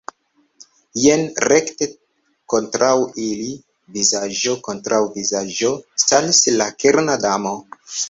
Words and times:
Jen, 1.01 1.25
rekte 1.53 1.87
kontraŭ 2.55 2.89
ili, 3.27 3.53
vizaĝo 3.99 4.57
kontraŭ 4.71 5.03
vizaĝo, 5.21 5.73
staris 6.09 6.45
la 6.61 6.73
Kera 6.83 7.21
Damo. 7.31 7.59